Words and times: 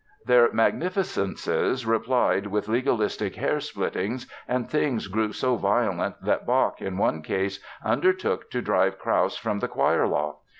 "Their 0.25 0.51
Magnificences" 0.51 1.85
replied 1.85 2.47
with 2.47 2.67
legalistic 2.67 3.35
hair 3.35 3.59
splittings 3.59 4.25
and 4.47 4.67
things 4.67 5.05
grew 5.05 5.31
so 5.31 5.57
violent 5.57 6.15
that 6.23 6.47
Bach 6.47 6.81
in 6.81 6.97
one 6.97 7.21
case 7.21 7.59
undertook 7.85 8.49
to 8.49 8.63
drive 8.63 8.97
Krause 8.97 9.37
from 9.37 9.59
the 9.59 9.67
choir 9.67 10.07
loft. 10.07 10.39